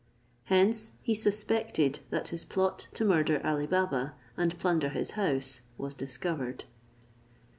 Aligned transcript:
Hence 0.45 0.93
he 1.03 1.13
suspected 1.13 1.99
that 2.09 2.29
his 2.29 2.43
plot 2.43 2.87
to 2.95 3.05
murder 3.05 3.39
Ali 3.45 3.67
Baba 3.67 4.15
and 4.35 4.57
plunder 4.57 4.89
his 4.89 5.11
house 5.11 5.61
was 5.77 5.93
discovered. 5.93 6.63